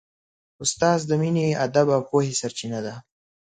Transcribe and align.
استاد 0.63 0.99
د 1.05 1.11
مینې، 1.21 1.47
ادب 1.65 1.87
او 1.95 2.01
پوهې 2.09 2.33
سرچینه 2.41 2.79
ده. 2.85 2.95